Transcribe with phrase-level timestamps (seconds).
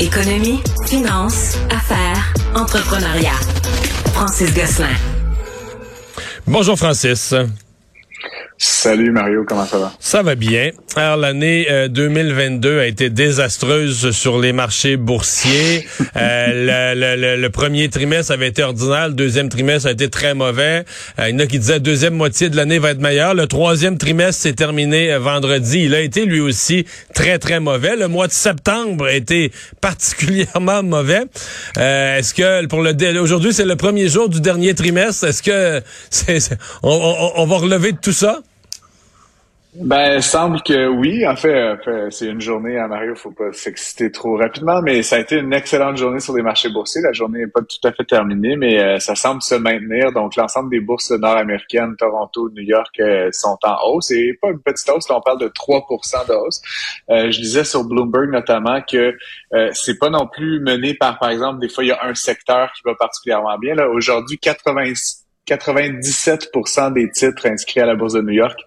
[0.00, 3.34] Économie, finance, affaires, entrepreneuriat.
[4.14, 4.94] Francis Gosselin.
[6.46, 7.34] Bonjour Francis.
[8.56, 9.92] Salut Mario, comment ça va?
[9.98, 10.70] Ça va bien.
[10.96, 15.86] Alors l'année 2022 euh, a été désastreuse sur les marchés boursiers.
[16.16, 20.34] euh, le, le, le, premier trimestre avait été ordinaire, le deuxième trimestre a été très
[20.34, 20.84] mauvais.
[21.18, 23.34] Euh, il y en a qui disaient la deuxième moitié de l'année va être meilleure.
[23.34, 25.84] Le troisième trimestre s'est terminé euh, vendredi.
[25.84, 27.94] Il a été lui aussi très très mauvais.
[27.94, 29.52] Le mois de septembre a été
[29.82, 31.24] particulièrement mauvais.
[31.76, 35.24] Est-ce que pour le aujourd'hui c'est le premier jour du dernier trimestre?
[35.24, 36.38] Est-ce que c'est,
[36.82, 38.40] on, on, on va relever de tout ça?
[39.74, 41.26] Ben, semble que oui.
[41.26, 41.76] En fait,
[42.10, 45.52] c'est une journée à Mario, faut pas s'exciter trop rapidement, mais ça a été une
[45.52, 47.02] excellente journée sur les marchés boursiers.
[47.02, 50.12] La journée n'est pas tout à fait terminée, mais euh, ça semble se maintenir.
[50.12, 54.10] Donc, l'ensemble des bourses nord-américaines, Toronto, New York, euh, sont en hausse.
[54.10, 56.62] Et pas une petite hausse, là, on parle de 3% de hausse.
[57.10, 59.16] Euh, je disais sur Bloomberg notamment que
[59.72, 62.72] c'est pas non plus mené par, par exemple, des fois, il y a un secteur
[62.72, 63.74] qui va particulièrement bien.
[63.74, 68.58] Là, aujourd'hui, 86 97% des titres inscrits à la Bourse de New York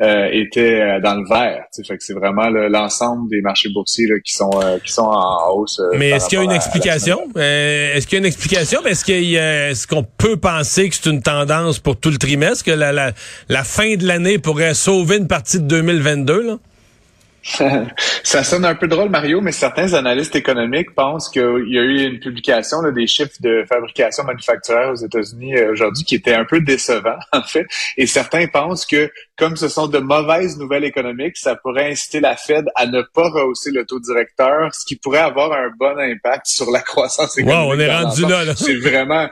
[0.00, 1.64] euh, étaient euh, dans le vert.
[1.86, 5.80] Fait que c'est vraiment l'ensemble des marchés boursiers qui sont euh, qui sont en hausse.
[5.96, 7.18] Mais est-ce qu'il y a une explication?
[7.36, 8.84] Est-ce qu'il y a une explication?
[8.86, 12.70] Est-ce qu'il est-ce qu'on peut penser que c'est une tendance pour tout le trimestre que
[12.70, 13.12] la, la,
[13.48, 16.56] la fin de l'année pourrait sauver une partie de 2022 là?
[18.22, 22.02] ça sonne un peu drôle, Mario, mais certains analystes économiques pensent qu'il y a eu
[22.02, 26.44] une publication là, des chiffres de fabrication manufacturière aux États-Unis euh, aujourd'hui qui était un
[26.44, 27.66] peu décevant, en fait.
[27.96, 32.36] Et certains pensent que, comme ce sont de mauvaises nouvelles économiques, ça pourrait inciter la
[32.36, 36.46] Fed à ne pas rehausser le taux directeur, ce qui pourrait avoir un bon impact
[36.46, 37.68] sur la croissance économique.
[37.68, 38.44] Wow, on est rendu là.
[38.44, 38.54] là.
[38.54, 39.28] C'est vraiment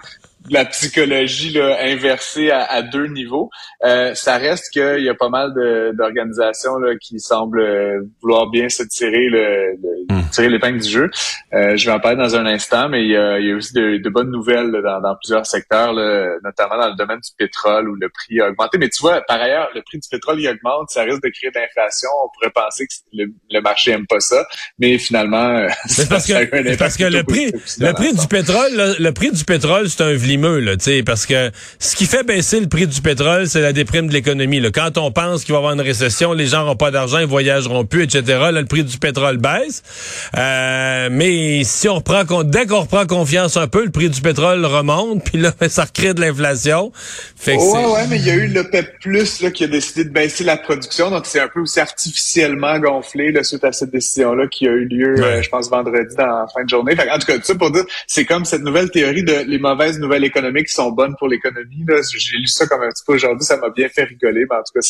[0.51, 3.51] la psychologie là, inversée à, deux niveaux.
[3.85, 5.53] Euh, ça reste qu'il y a pas mal
[5.95, 9.77] d'organisations qui semblent euh, vouloir bien se tirer le,
[10.09, 10.31] hmm.
[10.31, 11.11] tirer l'épingle du jeu.
[11.55, 13.57] Euh, je vais en parler dans un instant, mais il y a, il y a
[13.57, 17.89] aussi de, bonnes nouvelles dans, dans, plusieurs secteurs, là, notamment dans le domaine du pétrole
[17.89, 18.79] où le prix a augmenté.
[18.79, 21.51] Mais tu vois, par ailleurs, le prix du pétrole il augmente, ça risque de créer
[21.51, 22.09] de l'inflation.
[22.25, 24.47] On pourrait penser que le, marché aime pas ça,
[24.79, 25.67] mais finalement,
[26.09, 30.03] parce que, parce que le prix, le prix du pétrole, le, prix du pétrole, c'est
[30.03, 30.75] un vlimeux, là,
[31.05, 34.63] parce que ce qui fait baisser le prix du pétrole, c'est la déprime de l'économie.
[34.73, 37.27] Quand on pense qu'il va y avoir une récession, les gens n'auront pas d'argent, ils
[37.27, 38.23] voyageront plus, etc.
[38.27, 39.83] Là, le prix du pétrole baisse.
[40.37, 44.65] Euh, mais si on reprend, dès qu'on reprend confiance un peu, le prix du pétrole
[44.65, 46.93] remonte, puis là, ça recrée de l'inflation.
[47.37, 49.67] Fait que ouais, ouais, mais il y a eu le PEP Plus là, qui a
[49.67, 53.73] décidé de baisser la production, donc c'est un peu aussi artificiellement gonflé là, suite à
[53.73, 56.95] cette décision-là qui a eu lieu, euh, je pense, vendredi dans la fin de journée.
[56.99, 60.25] en tout cas, ça pour dire, c'est comme cette nouvelle théorie de les mauvaises nouvelles
[60.25, 61.85] économiques qui sont bonnes pour l'économie.
[62.17, 64.63] J'ai lu ça comme un petit peu aujourd'hui, ça m'a bien fait rigoler, mais en
[64.63, 64.81] tout cas,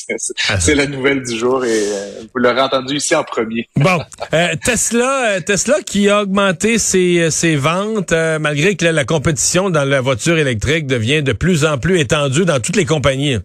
[0.58, 0.74] c'est ah.
[0.74, 3.68] la nouvelle du jour et euh, vous l'aurez entendu ici en premier.
[3.76, 4.00] Bon,
[4.32, 9.84] euh, Tesla, euh, Tesla qui a augmenté ses, ses ventes malgré que la compétition dans
[9.84, 13.38] la voiture électrique devient de plus en plus étendue dans toutes les compagnies.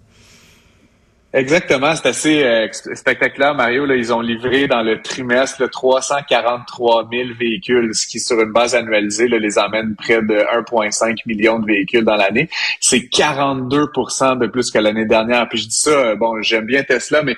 [1.36, 3.92] Exactement, c'est assez euh, spectaculaire, Mario.
[3.92, 9.28] Ils ont livré dans le trimestre 343 000 véhicules, ce qui, sur une base annualisée,
[9.28, 12.50] les amène près de 1,5 million de véhicules dans l'année.
[12.80, 15.50] C'est 42% de plus que l'année dernière.
[15.50, 17.36] Puis je dis ça, euh, bon, j'aime bien Tesla, mais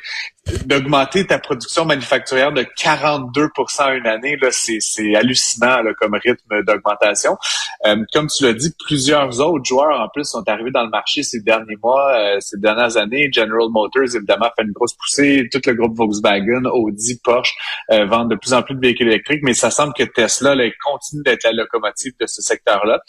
[0.66, 7.38] d'augmenter ta production manufacturière de 42% une année, là, c'est, hallucinant là, comme rythme d'augmentation.
[7.85, 11.23] Euh, comme tu l'as dit, plusieurs autres joueurs en plus sont arrivés dans le marché
[11.23, 13.29] ces derniers mois, euh, ces dernières années.
[13.33, 15.47] General Motors, évidemment, fait une grosse poussée.
[15.51, 17.53] Tout le groupe Volkswagen, Audi, Porsche
[17.91, 20.66] euh, vendent de plus en plus de véhicules électriques, mais ça semble que Tesla là,
[20.83, 23.00] continue d'être la locomotive de ce secteur-là.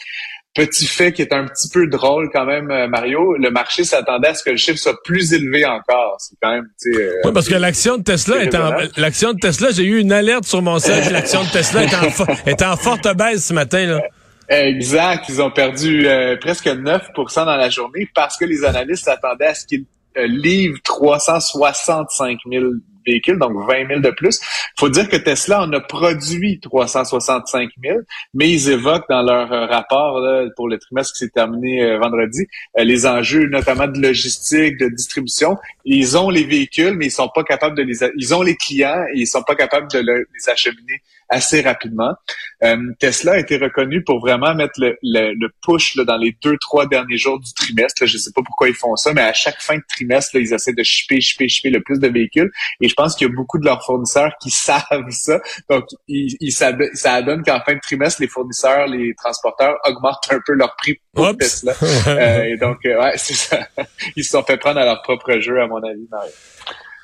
[0.55, 4.29] Petit fait qui est un petit peu drôle quand même, euh, Mario, le marché s'attendait
[4.29, 6.15] à ce que le chiffre soit plus élevé encore.
[6.19, 6.67] C'est quand même.
[6.87, 10.11] Euh, oui, parce que l'action de Tesla est en, l'action de Tesla, j'ai eu une
[10.11, 13.85] alerte sur mon site, l'action de Tesla est en, est en forte baisse ce matin,
[13.85, 14.01] là.
[14.49, 15.25] Exact.
[15.27, 19.53] Ils ont perdu euh, presque 9% dans la journée parce que les analystes s'attendaient à
[19.53, 22.65] ce qu'ils livrent 365 000
[23.37, 24.39] donc 20 000 de plus.
[24.41, 27.99] Il faut dire que Tesla en a produit 365 000,
[28.33, 30.21] mais ils évoquent dans leur euh, rapport
[30.55, 34.87] pour le trimestre qui s'est terminé euh, vendredi euh, les enjeux notamment de logistique, de
[34.89, 35.57] distribution.
[35.85, 37.97] Ils ont les véhicules, mais ils sont pas capables de les...
[38.17, 42.13] Ils ont les clients et ils sont pas capables de les acheminer assez rapidement.
[42.99, 47.17] Tesla a été reconnu pour vraiment mettre le, push là, dans les deux, trois derniers
[47.17, 48.05] jours du trimestre.
[48.05, 50.41] Je ne sais pas pourquoi ils font ça, mais à chaque fin de trimestre, là,
[50.41, 52.51] ils essaient de shipper, shipper, shipper le plus de véhicules.
[52.81, 55.39] Et pense qu'il y a beaucoup de leurs fournisseurs qui savent ça.
[55.69, 56.73] Donc, ils, ça,
[57.21, 61.37] donne qu'en fin de trimestre, les fournisseurs, les transporteurs augmentent un peu leur prix pour
[61.37, 61.73] Tesla.
[62.07, 63.59] euh, et donc, euh, ouais, c'est ça.
[64.15, 66.31] Ils se sont fait prendre à leur propre jeu, à mon avis, Mario.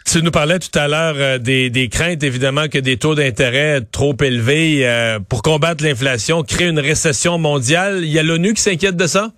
[0.05, 3.81] Tu nous parlais tout à l'heure euh, des, des, craintes, évidemment, que des taux d'intérêt
[3.81, 8.01] trop élevés euh, pour combattre l'inflation créent une récession mondiale.
[8.03, 9.31] Il y a l'ONU qui s'inquiète de ça?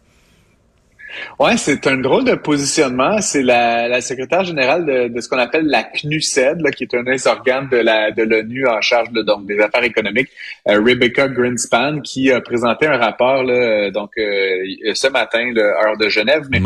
[1.39, 3.19] Ouais, c'est un drôle de positionnement.
[3.21, 6.93] C'est la, la, secrétaire générale de, de ce qu'on appelle la CNUSED, là, qui est
[6.93, 10.29] un des organes de la de l'ONU en charge de, donc des affaires économiques,
[10.67, 15.97] euh, Rebecca Greenspan, qui a présenté un rapport là, euh, donc euh, ce matin, l'heure
[15.97, 16.61] de Genève, mais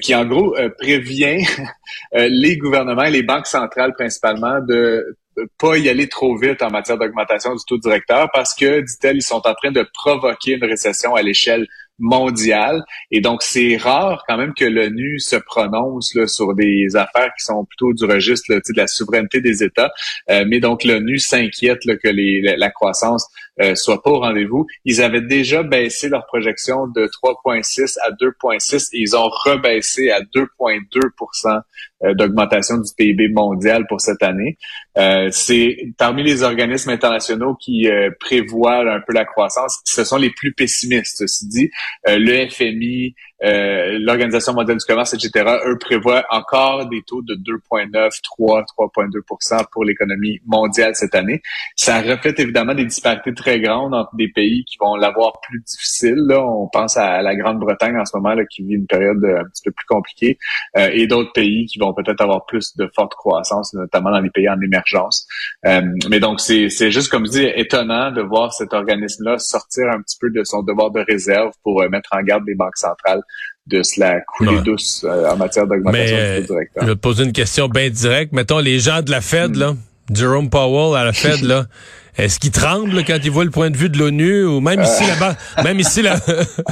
[0.00, 1.44] qui en gros prévient
[2.12, 5.16] les gouvernements et les banques centrales principalement de
[5.58, 9.22] pas y aller trop vite en matière d'augmentation du taux directeur parce que, dit-elle, ils
[9.22, 11.66] sont en train de provoquer une récession à l'échelle
[11.98, 12.82] mondiale.
[13.10, 17.64] Et donc, c'est rare quand même que l'ONU se prononce sur des affaires qui sont
[17.64, 19.92] plutôt du registre de la souveraineté des États.
[20.30, 23.28] Euh, mais donc, l'ONU s'inquiète que la, croissance
[23.60, 24.66] euh, soit pas au rendez-vous.
[24.84, 30.20] Ils avaient déjà baissé leur projection de 3,6 à 2,6 et ils ont rebaissé à
[30.20, 31.60] 2,2%
[32.02, 34.58] euh, d'augmentation du PIB mondial pour cette année.
[34.96, 40.16] Euh, c'est parmi les organismes internationaux qui euh, prévoient un peu la croissance, ce sont
[40.16, 41.18] les plus pessimistes.
[41.18, 41.70] Ceci dit,
[42.06, 43.14] le FMI,
[43.44, 49.64] euh, l'Organisation mondiale du commerce, etc., eux prévoient encore des taux de 2,9, 3, 3,2%
[49.70, 51.42] pour l'économie mondiale cette année.
[51.76, 56.16] Ça reflète évidemment des disparités très grandes entre des pays qui vont l'avoir plus difficile.
[56.28, 56.44] Là.
[56.44, 59.62] On pense à la Grande-Bretagne en ce moment là, qui vit une période un petit
[59.64, 60.38] peu plus compliquée
[60.76, 64.30] euh, et d'autres pays qui vont peut-être avoir plus de forte croissance, notamment dans les
[64.30, 65.26] pays en émergence.
[65.66, 70.00] Euh, mais donc, c'est juste, comme je dis, étonnant de voir cet organisme-là sortir un
[70.00, 73.22] petit peu de son devoir de réserve pour mettre en garde les banques centrales
[73.66, 76.82] de se la couler douce euh, en matière d'augmentation du taux directeur.
[76.82, 78.32] Je vais te poser une question bien directe.
[78.32, 79.74] Mettons, les gens de la Fed, là,
[80.12, 81.64] Jerome Powell à la Fed, là,
[82.18, 85.02] est-ce qu'ils tremblent quand ils voient le point de vue de l'ONU ou même ici
[85.06, 86.16] la même ici la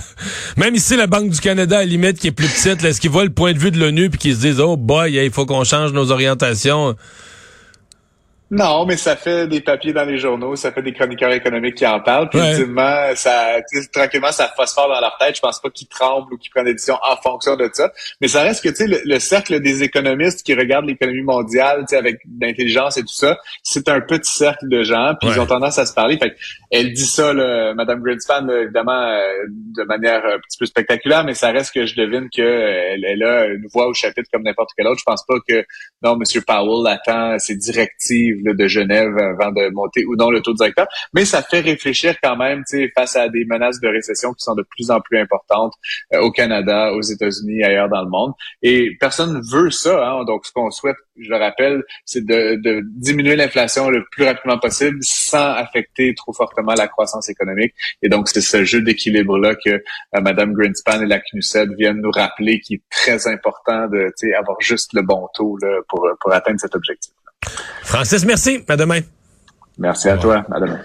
[0.56, 3.24] même ici la Banque du Canada à limite qui est plus petite, est-ce qu'ils voient
[3.24, 5.64] le point de vue de l'ONU puis qu'ils se disent "Oh boy, il faut qu'on
[5.64, 6.94] change nos orientations?"
[8.54, 11.86] Non, mais ça fait des papiers dans les journaux, ça fait des chroniqueurs économiques qui
[11.86, 12.28] en parlent.
[12.28, 12.38] Puis
[13.14, 13.60] ça,
[13.90, 15.36] tranquillement, ça phosphore dans leur tête.
[15.36, 17.90] Je pense pas qu'ils tremblent ou qu'ils prennent des décisions en fonction de ça.
[18.20, 21.86] Mais ça reste que, tu sais, le, cercle des économistes qui regardent l'économie mondiale, tu
[21.88, 25.14] sais, avec l'intelligence et tout ça, c'est un petit cercle de gens.
[25.18, 26.18] Puis ils ont tendance à se parler.
[26.18, 26.36] Fait
[26.70, 31.32] elle dit ça, là, Madame Greenspan, évidemment, euh, de manière un petit peu spectaculaire, mais
[31.32, 34.86] ça reste que je devine qu'elle elle a une voix au chapitre comme n'importe quel
[34.86, 34.98] autre.
[34.98, 35.64] Je pense pas que,
[36.02, 40.54] non, Monsieur Powell attend ses directives de Genève avant de monter ou non le taux
[40.54, 40.86] directeur.
[41.14, 42.62] Mais ça fait réfléchir quand même
[42.96, 45.74] face à des menaces de récession qui sont de plus en plus importantes
[46.14, 48.32] euh, au Canada, aux États-Unis, ailleurs dans le monde.
[48.62, 50.06] Et personne ne veut ça.
[50.06, 50.24] Hein.
[50.24, 54.58] Donc, ce qu'on souhaite, je le rappelle, c'est de, de diminuer l'inflation le plus rapidement
[54.58, 57.74] possible sans affecter trop fortement la croissance économique.
[58.02, 59.80] Et donc, c'est ce jeu d'équilibre-là que euh,
[60.20, 64.92] Mme Greenspan et la CNUSED viennent nous rappeler qui est très important de avoir juste
[64.92, 67.12] le bon taux là, pour, pour atteindre cet objectif.
[67.82, 68.64] Francis, merci.
[68.68, 69.00] À demain.
[69.78, 70.44] Merci à toi.
[70.50, 70.80] À demain.